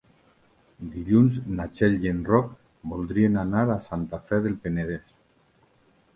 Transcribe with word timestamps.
Dilluns 0.93 1.37
na 1.59 1.67
Txell 1.75 1.97
i 2.07 2.11
en 2.13 2.23
Roc 2.31 2.49
voldrien 2.95 3.39
anar 3.43 3.63
a 3.75 3.77
Santa 3.91 4.23
Fe 4.31 4.41
del 4.49 4.59
Penedès. 4.67 5.07